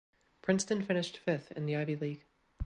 [0.41, 2.25] Princeton finished fifth in the Ivy League.